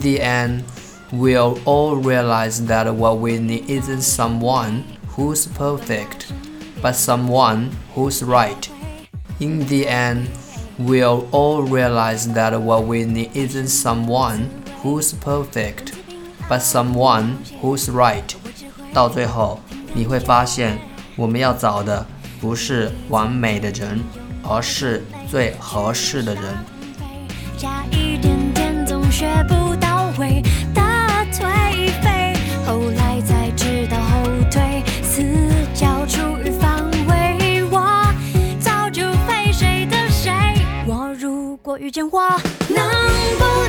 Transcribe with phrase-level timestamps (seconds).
[0.00, 0.64] the end,
[1.12, 6.32] we'll all realize that what we need isn't someone who's perfect,
[6.82, 8.68] but someone who's right.
[9.38, 10.28] In the end,
[10.78, 14.48] we'll all realize that what we need isn't someone
[14.82, 15.92] who's perfect,
[16.48, 18.34] but someone who's right.
[18.92, 19.60] 到最后，
[19.94, 20.78] 你会发现，
[21.16, 22.06] 我们要找的
[22.40, 24.02] 不是完美的人，
[24.42, 26.42] 而是最合适的人。
[41.61, 42.27] 如果遇见我
[42.69, 42.83] 能
[43.37, 43.60] 不